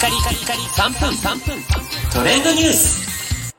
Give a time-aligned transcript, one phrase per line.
[0.00, 1.62] カリカリカリ3分3分
[2.10, 3.54] トレンドニュース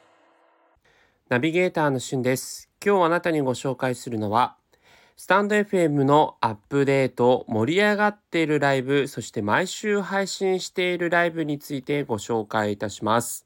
[1.29, 2.68] ナビゲーターのしゅんです。
[2.84, 4.55] 今日あなたにご紹介するのは、
[5.18, 13.46] スタンド FM のアップデート、盛り上がっているライブ、そして毎週配信しているライブについてご紹介いたします。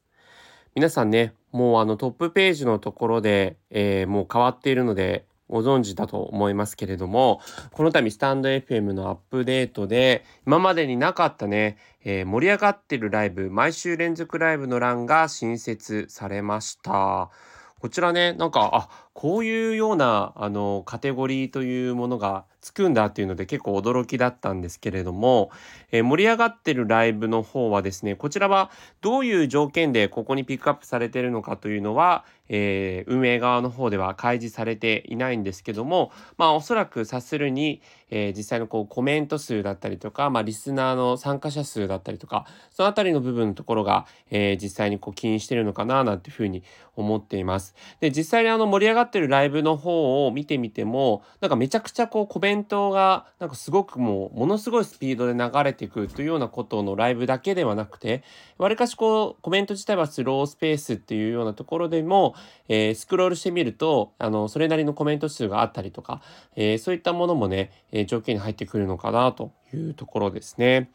[0.74, 7.40] 皆さんね、もうあのトップページのところで、えーもう変わっているので、ご存知だと思いますけれども、
[7.72, 17.30] この度スタンド FM のアップデートで、今までになかったね、えー盛り上がってるライブ、毎週連続ライブの欄が新設されました。
[17.78, 25.50] こちらね、なんか、あ、こういうような、あの、カテゴリーというものがつくんだっていうので結構驚きだったんですけれども、
[25.92, 28.70] えー盛り上がってるライブの方はですね、こちらは
[29.00, 37.80] どういう条件でここにピックアップされてるのかというのは、えー運営側の方では開示されていないんですけども、まあおそらく察するに、
[38.10, 46.64] えー実際のこうコメント数だったりとか、まあリスナーの参加者数だったりとか、そのあたりの部分のところが、え実際にこう起因してるのかななんていうふうに
[46.96, 47.76] 思っています。
[48.00, 58.22] で、実際にあの盛り上がってるライブの方を見てみても、なんかめちゃくちゃこうコメントが、なんかすごくもうものすごいスピードで流れていくというようなことのライブだけではなくて、
[58.58, 62.34] わりかしこうコメント自体はスロースペースっていうようなところでも、
[62.68, 66.20] えースクロールしてみると、あの、それなりのコメント数があったりとか、
[66.54, 70.90] えーそういったものもね、え条件に入ってくるのかなというところですね。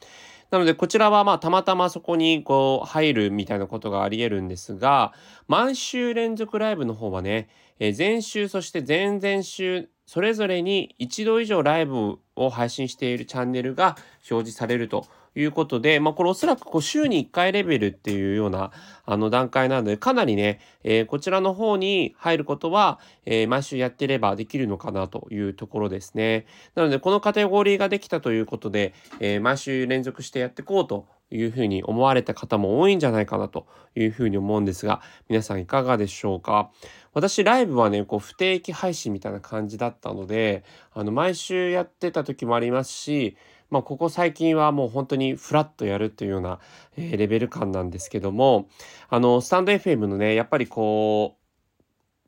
[0.50, 5.14] なので、こちらはまあ、たまたまそこにこう、入るみたいなことがあり得るんですが、
[5.48, 7.50] 毎週連続ライブの方はね、
[7.80, 13.98] えー前週、そして前々週、それぞれに一度以上ライブを配信しているチャンネルが
[14.30, 18.72] 表示されるということで、まあ、これおそらくこう週に1回レベルっていうような
[19.06, 26.46] あの段階なので、かなりね、えーこちらの方に入ることは、えー毎週やってればできるのかなというところですね。
[26.76, 33.66] なので、このカテゴリーができたということで、えー毎週連続してやっていこうというふうに思われた方も多いんじゃないかなと
[33.96, 36.72] いうふうに思うんですが、皆さんいかがでしょうか？
[37.14, 43.38] 私ライブはね、こう不定期配信みたいな感じだったので、あの毎週やってた時もありますし、
[43.70, 46.60] まあここ最近はもう本当にフラッとやるっていうような、
[46.98, 48.68] えレベル感なんですけども、
[49.10, 51.42] あのスタンド FM のね、やっぱりこう、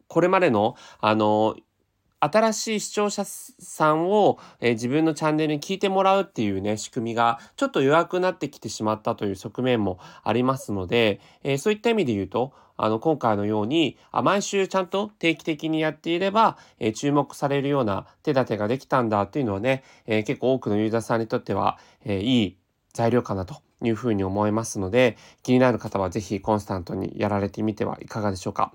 [0.08, 1.56] これまでの、あの、
[2.24, 22.58] 新しい視聴者さんを、えー自分のチャンネルに聞いてもらうっていうね、仕組みがちょっと弱くなってきてしまったという側面もありますので、えーそういった意味で言うと、あの、今回のように、あ毎週ちゃんと定期的にやっていれば、えー注目されるような手立てができたんだっていうのはね、え結構多くのユーザーさんにとっては、えいい
[22.94, 28.74] 材料かなというふうに思いますので、気になる方はぜひコンスタントにやられてみてはいかがでしょうか。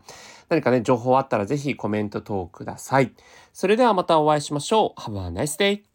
[0.48, 3.12] 何かね、情報あったらぜひコメント等ください。
[3.52, 5.00] それではまたお会いしましょう。
[5.00, 5.82] Have a nice day!